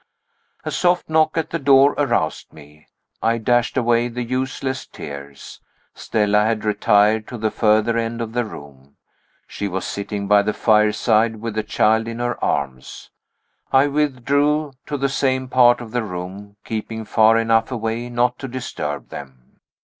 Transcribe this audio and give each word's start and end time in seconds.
A 0.63 0.71
soft 0.71 1.11
knock 1.11 1.37
at 1.37 1.51
the 1.51 1.59
door 1.59 1.91
aroused 1.91 2.51
me. 2.51 2.87
I 3.21 3.37
dashed 3.37 3.77
away 3.77 4.07
the 4.07 4.23
useless 4.23 4.87
tears. 4.87 5.61
Stella 5.93 6.39
had 6.43 6.65
retired 6.65 7.27
to 7.27 7.37
the 7.37 7.51
further 7.51 7.95
end 7.99 8.19
of 8.19 8.33
the 8.33 8.43
room. 8.43 8.95
She 9.47 9.67
was 9.67 9.85
sitting 9.85 10.27
by 10.27 10.41
the 10.41 10.53
fireside, 10.53 11.35
with 11.35 11.53
the 11.53 11.61
child 11.61 12.07
in 12.07 12.17
her 12.17 12.43
arms. 12.43 13.11
I 13.71 13.85
withdrew 13.85 14.73
to 14.87 14.97
the 14.97 15.07
same 15.07 15.47
part 15.47 15.81
of 15.81 15.91
the 15.91 16.01
room, 16.01 16.55
keeping 16.65 17.05
far 17.05 17.37
enough 17.37 17.71
away 17.71 18.09
not 18.09 18.39
to 18.39 18.47
disturb 18.47 19.09
them. 19.09 19.59